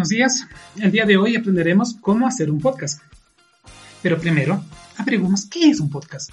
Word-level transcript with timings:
Buenos 0.00 0.08
días. 0.08 0.46
El 0.78 0.92
día 0.92 1.04
de 1.04 1.18
hoy 1.18 1.36
aprenderemos 1.36 1.94
cómo 2.00 2.26
hacer 2.26 2.50
un 2.50 2.58
podcast. 2.58 3.02
Pero 4.00 4.18
primero, 4.18 4.64
averiguemos 4.96 5.44
qué 5.44 5.68
es 5.68 5.78
un 5.78 5.90
podcast. 5.90 6.30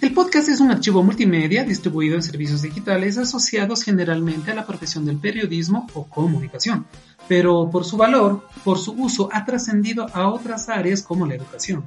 El 0.00 0.12
podcast 0.12 0.48
es 0.48 0.58
un 0.58 0.72
archivo 0.72 1.04
multimedia 1.04 1.62
distribuido 1.62 2.16
en 2.16 2.22
servicios 2.24 2.62
digitales 2.62 3.16
asociados 3.16 3.84
generalmente 3.84 4.50
a 4.50 4.56
la 4.56 4.66
profesión 4.66 5.04
del 5.04 5.18
periodismo 5.18 5.86
o 5.94 6.08
comunicación, 6.08 6.84
pero 7.28 7.70
por 7.70 7.84
su 7.84 7.96
valor, 7.96 8.48
por 8.64 8.80
su 8.80 8.90
uso, 8.94 9.28
ha 9.32 9.44
trascendido 9.44 10.08
a 10.14 10.26
otras 10.26 10.68
áreas 10.68 11.00
como 11.00 11.28
la 11.28 11.36
educación. 11.36 11.84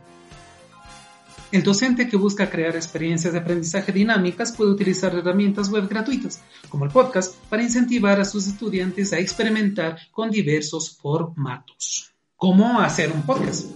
El 1.49 1.63
docente 1.63 2.09
que 2.09 2.17
busca 2.17 2.49
crear 2.49 2.75
experiencias 2.75 3.31
de 3.31 3.39
aprendizaje 3.39 3.93
dinámicas 3.93 4.51
puede 4.51 4.71
utilizar 4.71 5.15
herramientas 5.15 5.69
web 5.69 5.87
gratuitas, 5.87 6.41
como 6.67 6.83
el 6.83 6.91
podcast, 6.91 7.35
para 7.49 7.63
incentivar 7.63 8.19
a 8.19 8.25
sus 8.25 8.47
estudiantes 8.47 9.13
a 9.13 9.19
experimentar 9.19 9.97
con 10.11 10.29
diversos 10.29 10.97
formatos. 10.97 12.11
¿Cómo 12.35 12.81
hacer 12.81 13.13
un 13.13 13.21
podcast? 13.21 13.71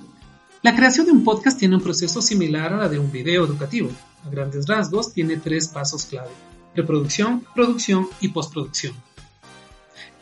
La 0.62 0.76
creación 0.76 1.05
de 1.05 1.13
un 1.13 1.23
podcast 1.23 1.58
tiene 1.58 1.76
un 1.76 1.82
proceso 1.82 2.22
similar 2.22 2.73
a 2.73 2.77
la 2.77 2.90
de 2.90 2.99
un 2.99 3.10
video 3.10 3.46
educativo. 3.46 3.90
A 4.26 4.30
grandes 4.30 4.68
rasgos, 4.68 5.13
tiene 5.13 5.38
tres 5.38 5.70
pasos 5.70 6.05
clave. 6.05 6.30
Preproducción, 6.74 7.46
producción 7.55 8.08
y 8.20 8.27
postproducción. 8.27 8.94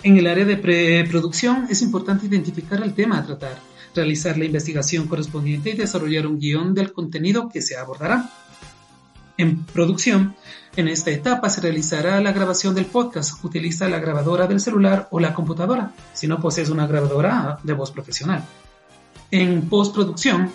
En 0.01 0.17
el 0.17 0.27
área 0.27 0.45
de 0.45 0.55
preproducción 0.55 1.67
es 1.69 1.81
importante 1.81 2.25
identificar 2.25 2.81
el 2.81 2.93
tema 2.93 3.17
a 3.17 3.25
tratar, 3.25 3.59
realizar 3.93 4.37
la 4.37 4.45
investigación 4.45 5.07
correspondiente 5.07 5.71
y 5.71 5.73
desarrollar 5.77 6.25
un 6.25 6.39
guion 6.39 6.73
del 6.73 6.93
contenido 6.93 7.49
que 7.49 7.61
se 7.61 7.75
abordará. 7.75 8.29
En 9.37 9.65
producción, 9.65 10.35
en 10.77 10.87
esta 10.87 11.11
etapa 11.11 11.49
se 11.49 11.59
realizará 11.59 12.21
la 12.21 12.31
grabación 12.31 12.75
del 12.75 12.85
podcast. 12.85 13.43
Utiliza 13.43 13.89
la 13.89 13.99
grabadora 13.99 14.47
del 14.47 14.61
celular 14.61 15.09
o 15.11 15.19
la 15.19 15.33
computadora, 15.33 15.91
si 16.13 16.27
no 16.27 16.39
posees 16.39 16.69
una 16.69 16.87
grabadora 16.87 17.59
de 17.63 17.73
voz 17.73 17.91
profesional. 17.91 18.45
En 19.31 19.67
postproducción, 19.67 20.49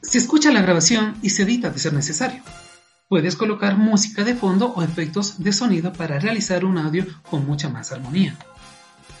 se 0.00 0.18
escucha 0.18 0.52
la 0.52 0.62
grabación 0.62 1.16
y 1.20 1.30
se 1.30 1.42
edita 1.42 1.70
de 1.70 1.78
ser 1.80 1.94
necesario. 1.94 2.42
Puedes 3.10 3.34
colocar 3.34 3.76
música 3.76 4.22
de 4.22 4.36
fondo 4.36 4.72
o 4.72 4.84
efectos 4.84 5.42
de 5.42 5.52
sonido 5.52 5.92
para 5.92 6.20
realizar 6.20 6.64
un 6.64 6.78
audio 6.78 7.04
con 7.28 7.44
mucha 7.44 7.68
más 7.68 7.90
armonía. 7.90 8.38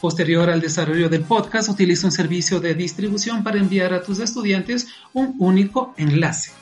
Posterior 0.00 0.48
al 0.48 0.60
desarrollo 0.60 1.08
del 1.08 1.24
podcast, 1.24 1.68
utiliza 1.70 2.06
un 2.06 2.12
servicio 2.12 2.60
de 2.60 2.74
distribución 2.74 3.42
para 3.42 3.58
enviar 3.58 3.92
a 3.92 4.00
tus 4.00 4.20
estudiantes 4.20 4.86
un 5.12 5.34
único 5.40 5.92
enlace. 5.96 6.52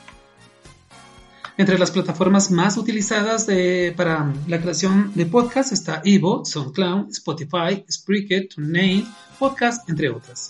Entre 1.59 1.79
las 1.79 1.91
plataformas 1.91 2.51
más 2.51 2.79
utilizadas 2.79 3.47
para 3.95 4.33
la 4.47 4.59
creación 4.63 5.13
de 5.15 5.27
podcast 5.27 5.75
está 5.75 6.01
Evo, 6.07 6.47
SoundCloud, 6.47 7.11
Spotify, 7.11 7.85
Spreaker, 7.93 8.49
TuneIn, 8.49 9.07
Podcast, 9.39 9.87
entre 9.91 10.09
otras. 10.09 10.49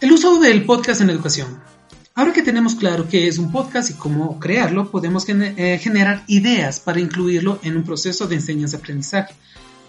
El 0.00 0.10
uso 0.10 0.40
del 0.40 0.64
podcast 0.64 1.00
en 1.00 1.10
educación. 1.10 1.75
Ahora 2.18 2.32
que 2.32 2.40
tenemos 2.40 2.74
claro 2.74 3.06
qué 3.10 3.28
es 3.28 3.36
un 3.36 3.52
podcast 3.52 3.90
y 3.90 3.92
cómo 3.92 4.40
crearlo, 4.40 4.90
podemos 4.90 5.28
eh, 5.28 5.78
generar 5.82 6.24
ideas 6.28 6.80
para 6.80 6.98
incluirlo 6.98 7.58
en 7.62 7.76
un 7.76 7.84
proceso 7.84 8.26
de 8.26 8.36
enseñanza-aprendizaje. 8.36 9.34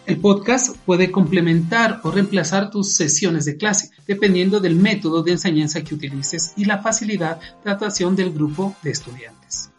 El 0.05 0.17
podcast 0.17 0.75
puede 0.85 1.09
complementar 1.09 2.01
o 2.03 2.11
reemplazar 2.11 2.69
tus 2.69 2.95
sesiones 2.95 3.45
de 3.45 3.55
clase, 3.55 3.91
dependiendo 4.05 4.59
del 4.59 4.75
método 4.75 5.23
de 5.23 5.31
enseñanza 5.31 5.81
que 5.85 5.95
utilices 5.95 6.51
y 6.57 6.65
la 6.65 6.79
facilidad 6.79 7.39
de 7.39 7.71
adaptación 7.71 8.17
del 8.17 8.33
grupo 8.33 8.75
de 8.83 8.91
estudiantes. 8.91 9.69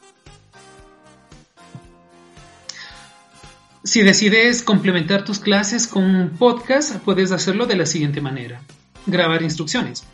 Si 3.85 4.01
decides 4.01 4.63
complementar 4.63 5.23
tus 5.23 5.39
clases 5.39 5.87
con 5.87 6.03
un 6.03 6.31
podcast, 6.31 6.97
puedes 7.01 7.31
hacerlo 7.31 7.67
de 7.67 7.77
la 7.77 7.85
siguiente 7.85 8.23
manera. 8.23 8.63
Grabar 9.05 9.43
instrucciones. 9.43 10.05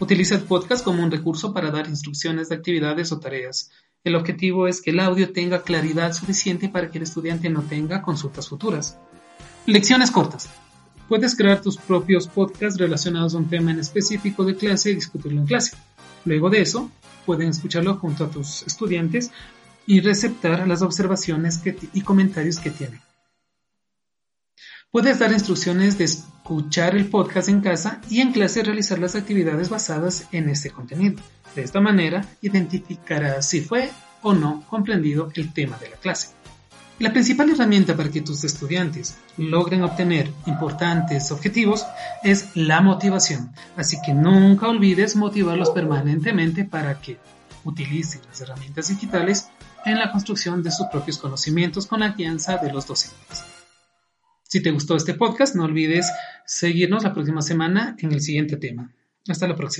Utiliza 0.00 0.36
el 0.36 0.42
podcast 0.42 0.84
como 0.84 1.02
un 1.02 1.10
recurso 1.10 1.52
para 1.52 1.72
dar 1.72 1.88
instrucciones 1.88 2.48
de 2.48 2.54
actividades 2.54 3.10
o 3.10 3.18
tareas. 3.18 3.70
El 4.04 4.14
objetivo 4.14 4.68
es 4.68 4.80
que 4.80 4.90
el 4.90 5.00
audio 5.00 5.32
tenga 5.32 5.62
claridad 5.62 6.12
suficiente 6.12 6.68
para 6.68 6.88
que 6.90 6.98
el 6.98 7.04
estudiante 7.04 7.50
no 7.50 7.62
tenga 7.62 8.00
consultas 8.00 8.48
futuras. 8.48 8.96
Lecciones 9.66 10.12
cortas. 10.12 10.48
Puedes 11.08 11.34
crear 11.34 11.60
tus 11.60 11.78
propios 11.78 12.28
podcasts 12.28 12.78
relacionados 12.78 13.34
a 13.34 13.38
un 13.38 13.48
tema 13.48 13.72
en 13.72 13.80
específico 13.80 14.44
de 14.44 14.56
clase 14.56 14.90
y 14.92 14.94
discutirlo 14.94 15.40
en 15.40 15.46
clase. 15.46 15.76
Luego 16.24 16.48
de 16.48 16.60
eso, 16.60 16.90
pueden 17.26 17.48
escucharlo 17.48 17.96
junto 17.96 18.24
a 18.24 18.30
tus 18.30 18.62
estudiantes 18.62 19.32
y 19.84 20.00
receptar 20.00 20.68
las 20.68 20.82
observaciones 20.82 21.60
y 21.92 22.02
comentarios 22.02 22.60
que 22.60 22.70
tienen. 22.70 23.00
Puedes 24.90 25.18
dar 25.18 25.32
instrucciones 25.32 25.98
de 25.98 26.04
escuchar 26.04 26.96
el 26.96 27.10
podcast 27.10 27.50
en 27.50 27.60
casa 27.60 28.00
y 28.08 28.22
en 28.22 28.32
clase 28.32 28.62
realizar 28.62 28.98
las 28.98 29.16
actividades 29.16 29.68
basadas 29.68 30.26
en 30.32 30.48
este 30.48 30.70
contenido. 30.70 31.22
De 31.54 31.62
esta 31.62 31.78
manera, 31.78 32.24
identificarás 32.40 33.46
si 33.46 33.60
fue 33.60 33.90
o 34.22 34.32
no 34.32 34.64
comprendido 34.66 35.30
el 35.34 35.52
tema 35.52 35.76
de 35.76 35.90
la 35.90 35.96
clase. 35.96 36.30
La 37.00 37.12
principal 37.12 37.50
herramienta 37.50 37.98
para 37.98 38.10
que 38.10 38.22
tus 38.22 38.44
estudiantes 38.44 39.18
logren 39.36 39.82
obtener 39.82 40.32
importantes 40.46 41.30
objetivos 41.32 41.84
es 42.24 42.48
la 42.54 42.80
motivación, 42.80 43.52
así 43.76 43.98
que 44.00 44.14
nunca 44.14 44.68
olvides 44.68 45.16
motivarlos 45.16 45.68
permanentemente 45.68 46.64
para 46.64 46.98
que 46.98 47.18
utilicen 47.62 48.22
las 48.26 48.40
herramientas 48.40 48.88
digitales 48.88 49.50
en 49.84 49.98
la 49.98 50.10
construcción 50.10 50.62
de 50.62 50.70
sus 50.70 50.86
propios 50.86 51.18
conocimientos 51.18 51.86
con 51.86 52.00
la 52.00 52.12
guianza 52.12 52.56
de 52.56 52.72
los 52.72 52.86
docentes. 52.86 53.57
Si 54.48 54.62
te 54.62 54.70
gustó 54.70 54.96
este 54.96 55.12
podcast, 55.12 55.54
no 55.54 55.64
olvides 55.64 56.10
seguirnos 56.46 57.04
la 57.04 57.12
próxima 57.12 57.42
semana 57.42 57.96
en 57.98 58.12
el 58.12 58.22
siguiente 58.22 58.56
tema. 58.56 58.94
Hasta 59.28 59.46
la 59.46 59.54
próxima. 59.54 59.76